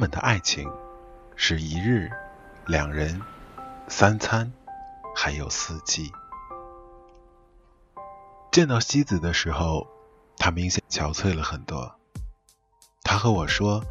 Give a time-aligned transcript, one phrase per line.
[0.00, 0.66] 们的爱情
[1.36, 2.10] 是一日、
[2.66, 3.20] 两人、
[3.86, 4.50] 三餐，
[5.14, 6.10] 还有四季。
[8.50, 9.86] 见到西子的时候，
[10.38, 11.94] 他明显憔悴了很多。
[13.02, 13.84] 他和我说，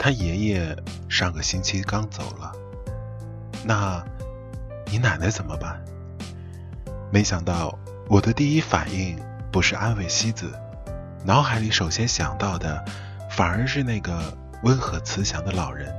[0.00, 0.76] 他爷爷
[1.08, 2.52] 上个星期刚走了。
[3.64, 4.04] 那，
[4.86, 5.80] 你奶奶怎么办？
[7.12, 7.78] 没想到
[8.08, 9.16] 我的第一反应
[9.52, 10.52] 不是安慰西子，
[11.24, 12.84] 脑海里首先想到的
[13.30, 15.94] 反而是那个温和慈祥的老人。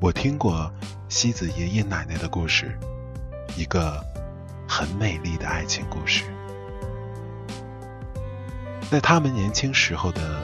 [0.00, 0.72] 我听过
[1.08, 2.78] 西子爷爷奶奶的故事，
[3.56, 4.02] 一个
[4.66, 6.24] 很美丽的爱情故事。
[8.90, 10.40] 在他们年轻时候的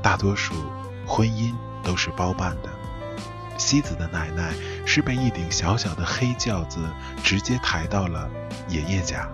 [0.00, 0.54] 大多数
[1.04, 2.68] 婚姻都是包办的。
[3.58, 4.54] 西子的奶奶
[4.86, 6.80] 是被一顶小小的黑轿子
[7.22, 8.30] 直接抬到了
[8.68, 9.28] 爷爷家。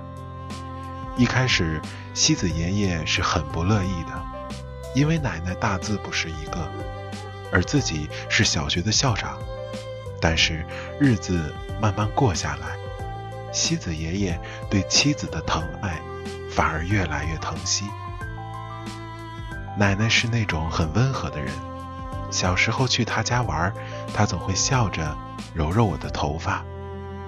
[1.16, 1.80] 一开始，
[2.14, 4.22] 西子爷爷是很不乐意的，
[4.98, 6.68] 因为奶奶大字不识一个，
[7.52, 9.38] 而自己是小学的校长。
[10.20, 10.66] 但是
[10.98, 12.76] 日子慢慢过下来，
[13.52, 16.00] 西子爷爷对妻子的疼爱
[16.50, 17.84] 反而越来越疼惜。
[19.78, 21.48] 奶奶是那种很温和的人。
[22.28, 23.72] 小时候去她家玩，
[24.12, 25.16] 她总会笑着
[25.54, 26.64] 揉揉我的头发，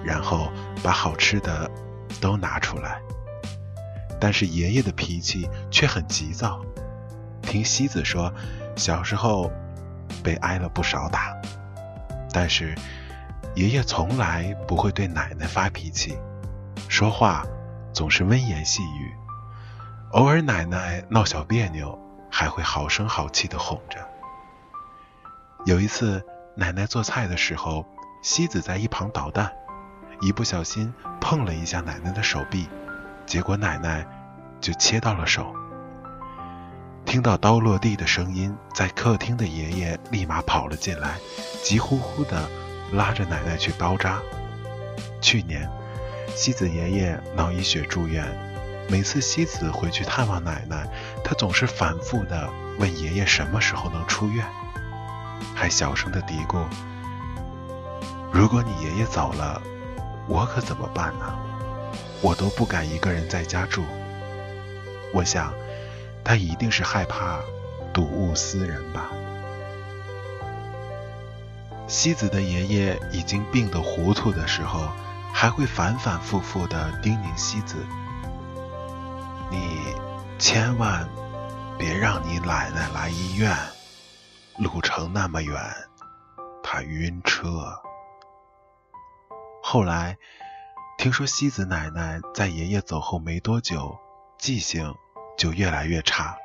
[0.03, 0.51] 然后
[0.83, 1.71] 把好吃的
[2.19, 3.01] 都拿出来。
[4.19, 6.61] 但是爷爷的脾气却很急躁。
[7.51, 8.33] 听西子说，
[8.77, 9.51] 小时候
[10.23, 11.35] 被挨了不少打，
[12.31, 12.73] 但是
[13.55, 16.17] 爷爷从来不会对奶奶发脾气，
[16.87, 17.45] 说话
[17.91, 19.13] 总是温言细语。
[20.11, 21.99] 偶尔奶奶闹小别扭。
[22.33, 23.99] 还会好声好气的哄着。
[25.65, 27.85] 有一次，奶奶做菜的时候，
[28.23, 29.51] 西子在一旁捣蛋，
[30.21, 32.69] 一不小心碰了一下奶奶的手臂，
[33.25, 34.07] 结果奶奶
[34.61, 35.53] 就切到了手。
[37.11, 41.19] 听到刀落地的声音，在客厅的爷爷立马跑了进来，
[41.61, 42.49] 急呼呼的
[42.93, 44.21] 拉着奶奶去包扎。
[45.19, 45.69] 去年，
[46.33, 48.25] 西子爷爷脑溢血住院。
[48.87, 50.87] 每次西子回去探望奶奶，
[51.21, 52.49] 他总是反复的
[52.79, 54.45] 问爷爷什么时候能出院，
[55.53, 56.63] 还小声的嘀咕
[58.31, 59.61] ：“如果你爷爷走了，
[60.29, 61.37] 我可怎么办呢？
[62.21, 63.83] 我都不敢一个人在家住。”
[65.13, 65.53] 我想，
[66.23, 67.39] 他一定是害怕
[67.93, 69.11] 睹物思人吧。
[71.87, 74.89] 西子的爷爷已经病得糊涂的时候，
[75.33, 77.85] 还会反反复复的叮咛西子。
[79.49, 79.93] 你
[80.39, 81.07] 千万
[81.77, 83.53] 别让你奶奶来医院，
[84.57, 85.59] 路程那么远，
[86.63, 87.81] 她晕车。
[89.61, 90.17] 后来
[90.97, 93.97] 听说西子奶奶在爷爷走后没多久，
[94.37, 94.95] 记性
[95.37, 96.37] 就越来越差，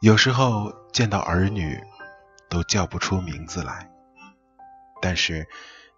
[0.00, 1.82] 有时候见到儿女
[2.48, 3.90] 都叫不出名字来。
[5.00, 5.48] 但是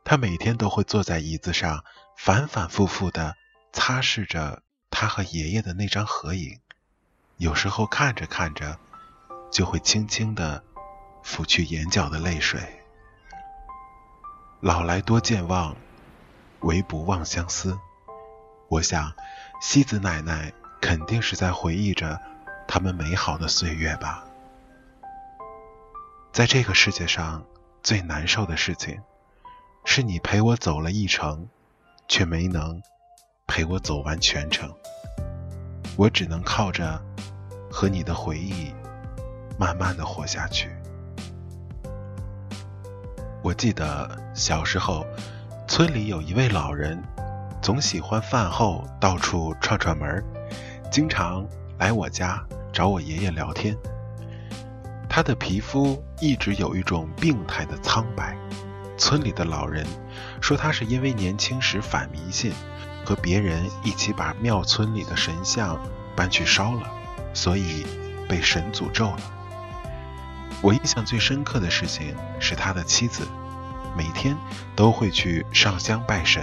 [0.04, 1.84] 他每天都会坐在椅子上，
[2.16, 3.34] 反反复复的
[3.72, 4.62] 擦拭着。
[4.88, 6.58] 他和爷爷的那张合影，
[7.36, 8.78] 有时候看着看着，
[9.50, 10.64] 就会轻轻的
[11.22, 12.82] 拂去眼角的泪水。
[14.60, 15.76] 老来多健忘，
[16.60, 17.78] 唯不忘相思。
[18.70, 19.12] 我想，
[19.60, 20.50] 西子奶奶
[20.80, 22.20] 肯定是在回忆着
[22.68, 24.24] 他们美好的岁月吧。
[26.32, 27.44] 在这个世界上
[27.82, 29.00] 最难受的事情，
[29.84, 31.48] 是你陪我走了一程，
[32.08, 32.82] 却没能。
[33.48, 34.68] 陪我走完全程，
[35.96, 37.00] 我只能靠着
[37.70, 38.74] 和你的回忆
[39.56, 40.68] 慢慢的活下去。
[43.40, 45.06] 我记得小时候，
[45.68, 47.00] 村里有一位老人，
[47.62, 50.24] 总喜欢饭后到处串串门儿，
[50.96, 51.46] 经常
[51.78, 52.42] 来我家
[52.72, 53.76] 找我爷爷聊天。
[55.10, 58.34] 他的皮肤一直有一种病态的苍白，
[58.96, 59.86] 村里的老人
[60.40, 62.50] 说他是因为年轻时反迷信。
[63.04, 65.78] 和别人一起把庙村里的神像
[66.16, 66.90] 搬去烧了，
[67.34, 67.84] 所以
[68.26, 69.18] 被神诅咒了。
[70.62, 73.28] 我印象最深刻的事情是他的妻子
[73.94, 74.34] 每天
[74.74, 76.42] 都会去上香拜神，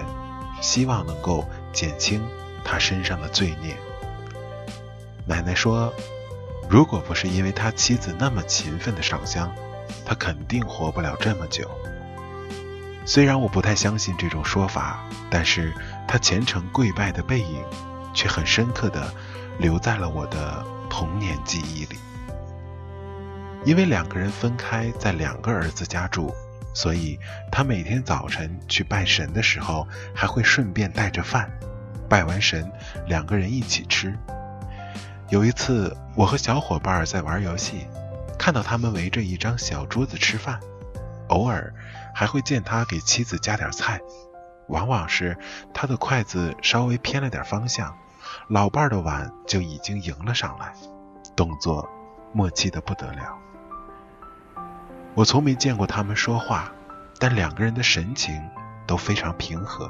[0.61, 1.43] 希望能够
[1.73, 2.23] 减轻
[2.63, 3.75] 他身上的罪孽。
[5.25, 5.93] 奶奶说，
[6.69, 9.49] 如果不是因为他妻子那么勤奋的上香，
[10.05, 11.69] 他肯定活不了这么久。
[13.05, 15.73] 虽然我不太相信这种说法，但是
[16.07, 17.63] 他虔诚跪拜的背影，
[18.13, 19.13] 却很深刻的
[19.59, 21.97] 留在了我的童年记忆里。
[23.65, 26.33] 因为两个人分开在两个儿子家住，
[26.73, 27.17] 所以
[27.49, 31.49] 他每天早晨去拜神的时候，还会顺便带着饭。
[32.09, 32.69] 拜完神，
[33.07, 34.17] 两个人一起吃。
[35.33, 37.87] 有一次，我和小伙伴在玩游戏，
[38.37, 40.59] 看到他们围着一张小桌子吃饭，
[41.29, 41.73] 偶尔
[42.13, 43.99] 还会见他给妻子夹点菜，
[44.67, 45.35] 往往是
[45.73, 47.97] 他的筷子稍微偏了点方向，
[48.47, 50.71] 老伴儿的碗就已经迎了上来，
[51.35, 51.89] 动作
[52.31, 53.35] 默契的不得了。
[55.15, 56.71] 我从没见过他们说话，
[57.17, 58.39] 但两个人的神情
[58.85, 59.89] 都非常平和，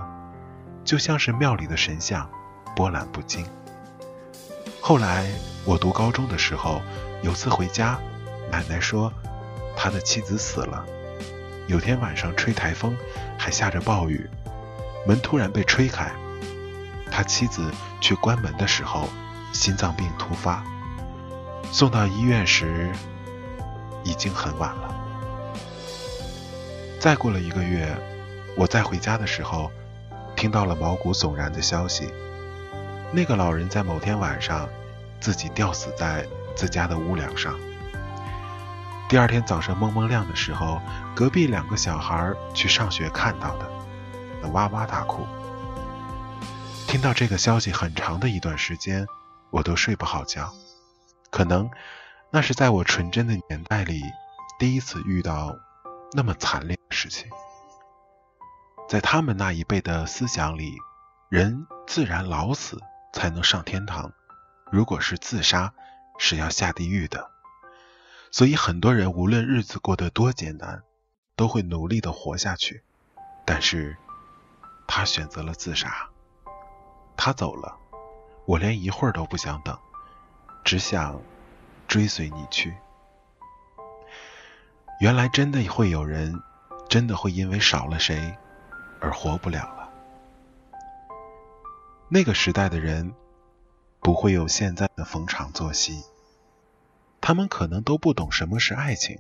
[0.86, 2.30] 就像是庙里的神像，
[2.78, 3.46] 波澜不惊。
[4.86, 5.30] 后来
[5.64, 6.82] 我读高中的时候，
[7.22, 7.98] 有次回家，
[8.52, 9.10] 奶奶说
[9.78, 10.86] 他的妻子死了。
[11.68, 12.94] 有天晚上吹台风，
[13.38, 14.30] 还下着暴雨，
[15.08, 16.12] 门突然被吹开，
[17.10, 17.72] 他妻子
[18.02, 19.08] 去关门的时候，
[19.54, 20.62] 心脏病突发，
[21.72, 22.92] 送到医院时
[24.04, 24.94] 已经很晚了。
[27.00, 27.88] 再过了一个月，
[28.58, 29.72] 我再回家的时候，
[30.36, 32.12] 听到了毛骨悚然的消息。
[33.16, 34.68] 那个老人在某天晚上
[35.20, 37.54] 自己吊死在自家的屋梁上。
[39.08, 40.82] 第二天早上蒙蒙亮的时候，
[41.16, 43.70] 隔壁两个小孩去上学看到的，
[44.42, 45.28] 那哇哇大哭。
[46.88, 49.06] 听到这个消息很长的一段时间，
[49.52, 50.52] 我都睡不好觉。
[51.30, 51.70] 可能
[52.32, 54.02] 那是在我纯真的年代里
[54.58, 55.56] 第一次遇到
[56.14, 57.30] 那么惨烈的事情。
[58.90, 60.74] 在他们那一辈的思想里，
[61.30, 62.82] 人自然老死。
[63.14, 64.12] 才能上天堂，
[64.72, 65.74] 如果是自杀，
[66.18, 67.30] 是要下地狱的。
[68.32, 70.82] 所以很多人无论日子过得多艰难，
[71.36, 72.84] 都会努力的活下去。
[73.46, 73.96] 但是，
[74.88, 76.10] 他选择了自杀。
[77.16, 77.78] 他走了，
[78.46, 79.78] 我连一会儿都不想等，
[80.64, 81.22] 只想
[81.88, 82.76] 追随你去。
[85.00, 86.42] 原来真的会有人，
[86.90, 88.36] 真的会因为少了谁
[89.00, 89.83] 而活不了了。
[92.14, 93.12] 那个时代的人
[94.00, 96.04] 不会有现在的逢场作戏，
[97.20, 99.18] 他们可能都不懂什么是爱情，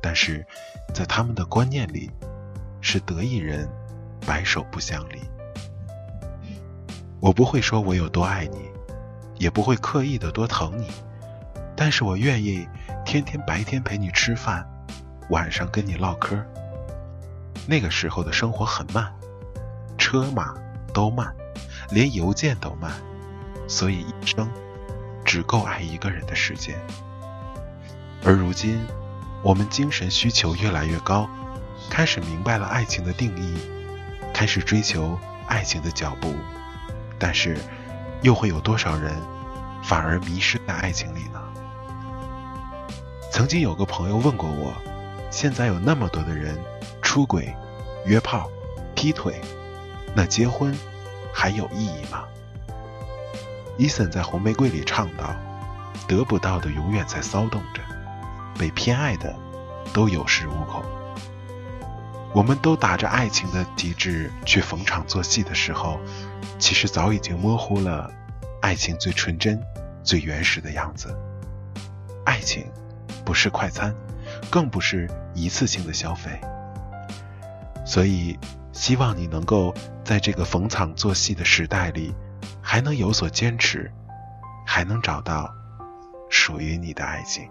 [0.00, 0.46] 但是
[0.94, 2.08] 在他们的观念里，
[2.80, 3.68] 是得一人
[4.24, 5.18] 白首不相离。
[7.18, 8.70] 我不会说我有多爱你，
[9.40, 10.86] 也不会刻意的多疼你，
[11.74, 12.64] 但是我愿意
[13.04, 14.64] 天天白天陪你吃饭，
[15.30, 16.40] 晚上跟你唠嗑。
[17.66, 19.12] 那个时候的生活很慢，
[19.98, 20.54] 车马
[20.92, 21.34] 都慢。
[21.94, 22.90] 连邮件都慢，
[23.68, 24.50] 所以一生
[25.24, 26.74] 只够爱一个人的时间。
[28.24, 28.84] 而如今，
[29.44, 31.30] 我们精神需求越来越高，
[31.88, 33.54] 开始明白了爱情的定义，
[34.32, 36.34] 开始追求爱情的脚步，
[37.16, 37.56] 但是，
[38.22, 39.14] 又会有多少人
[39.84, 41.40] 反而迷失在爱情里呢？
[43.30, 44.74] 曾经有个朋友问过我，
[45.30, 46.58] 现在有那么多的人
[47.00, 47.54] 出轨、
[48.04, 48.50] 约炮、
[48.96, 49.40] 劈腿，
[50.12, 50.76] 那结婚？
[51.34, 52.24] 还有意义吗？
[53.76, 55.34] 伊森在《红玫瑰》里唱道
[56.06, 57.82] ：“得不到的永远在骚动着，
[58.56, 59.34] 被偏爱的
[59.92, 60.80] 都有恃无恐。”
[62.32, 65.98] 我们都打着爱情的旗帜去逢场作戏的时候，
[66.58, 68.10] 其实早已经模糊了
[68.62, 69.60] 爱情最纯真、
[70.04, 71.14] 最原始的样子。
[72.24, 72.64] 爱情
[73.24, 73.94] 不是快餐，
[74.48, 76.40] 更不是一次性的消费，
[77.84, 78.38] 所以。
[78.74, 79.72] 希望你能够
[80.04, 82.12] 在这个逢场作戏的时代里，
[82.60, 83.90] 还能有所坚持，
[84.66, 85.48] 还能找到
[86.28, 87.48] 属于你的爱情。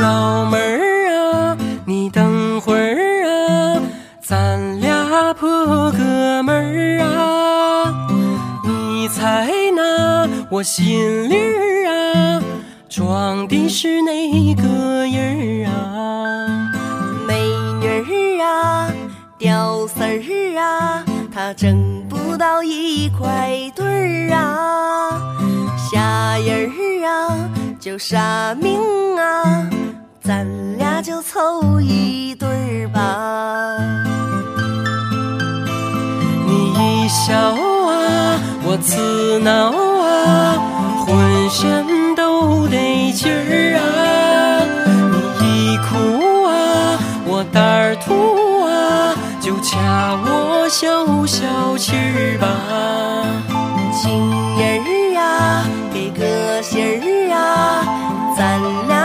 [0.00, 3.82] 老妹儿啊，你等会儿啊，
[4.22, 5.48] 咱俩破
[5.92, 8.08] 哥们儿啊，
[8.64, 12.42] 你猜那我心里儿啊，
[12.88, 14.62] 装的是哪个
[15.06, 16.72] 人儿啊？
[17.28, 17.34] 美
[17.80, 18.90] 女儿啊，
[19.38, 23.50] 屌丝儿啊，他挣不到一块。
[23.74, 25.20] 堆儿啊，
[25.92, 27.50] 啥人儿啊？
[27.78, 28.99] 就啥名。
[31.02, 33.78] 就凑一对儿吧。
[36.46, 39.72] 你一笑啊，我刺挠。
[41.06, 43.82] 浑身都得劲儿啊！
[45.40, 52.46] 你一哭啊，我胆儿突啊，就掐我消消气儿吧。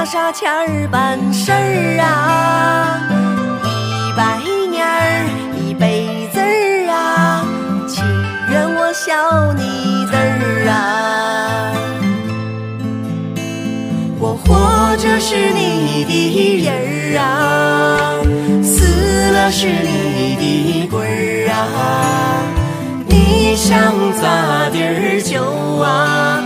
[0.06, 3.02] 啥钱儿办事儿啊？
[3.64, 4.38] 一百
[4.70, 5.26] 年儿，
[5.58, 7.44] 一辈子儿啊，
[7.88, 8.06] 情。
[8.52, 11.74] 愿我笑你子儿啊。
[14.20, 18.22] 我活着是你的人儿啊，
[18.64, 22.46] 死了是你的鬼儿啊。
[23.08, 25.42] 你想咋地儿就
[25.82, 26.44] 啊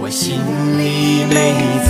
[0.00, 0.38] 我心
[0.78, 1.81] 里没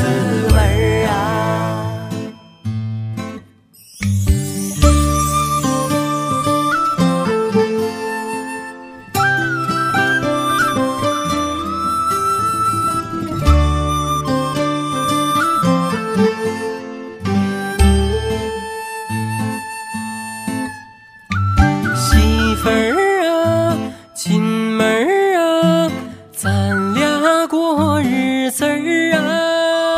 [28.52, 29.96] 日子儿啊。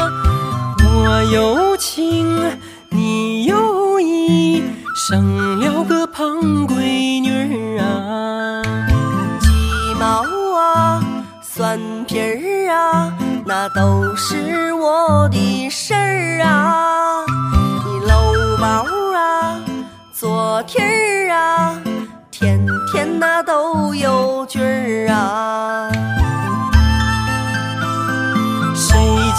[0.78, 2.24] 我有情，
[2.88, 4.62] 你有意，
[4.94, 8.62] 生了个胖闺女儿啊。
[9.40, 9.48] 鸡
[9.98, 10.22] 毛
[10.56, 11.02] 啊，
[11.42, 13.12] 蒜皮儿啊，
[13.44, 14.03] 那都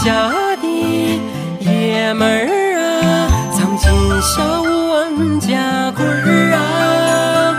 [0.05, 0.29] 家
[0.61, 1.21] 的
[1.61, 2.45] 爷们儿
[2.77, 3.89] 啊，藏进
[4.21, 7.57] 小碗夹棍儿啊？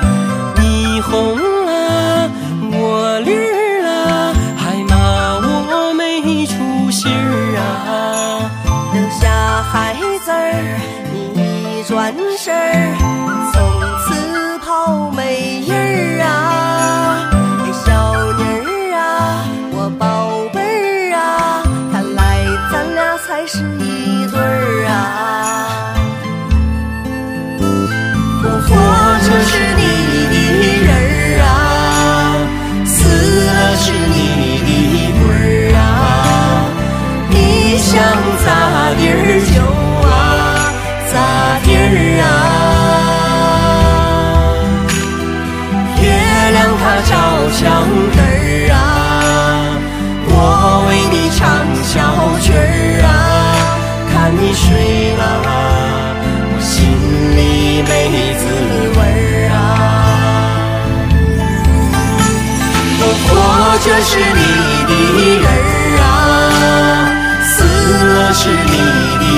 [0.55, 1.35] 你红
[1.67, 2.31] 了，
[2.71, 3.35] 我绿
[3.83, 4.95] 了，还骂
[5.43, 8.49] 我没出息儿啊！
[8.95, 9.29] 留下
[9.65, 10.79] 孩子儿，
[11.35, 12.96] 你转身儿，
[47.59, 47.65] 墙
[48.15, 48.77] 根儿啊，
[50.29, 50.31] 我
[50.89, 51.41] 为你唱
[51.83, 51.89] 小
[52.39, 53.09] 曲儿啊，
[54.13, 55.49] 看你睡了，我
[56.61, 56.75] 心
[57.35, 57.41] 里
[57.81, 57.89] 没
[58.37, 58.45] 滋
[58.93, 59.57] 味儿啊。
[63.01, 63.27] 我活
[63.81, 64.39] 着是你
[64.85, 64.93] 的
[65.41, 65.47] 人
[65.97, 66.05] 儿啊，
[67.43, 68.77] 死了是你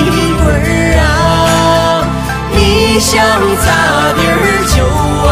[0.03, 0.11] 的
[0.43, 0.45] 鬼
[0.97, 2.03] 儿啊！
[2.51, 2.57] 你
[2.99, 3.15] 想
[3.63, 3.67] 咋
[4.17, 4.75] 地儿就
[5.25, 5.31] 啊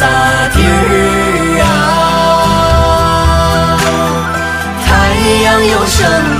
[0.00, 0.02] 咋
[5.98, 6.35] 生。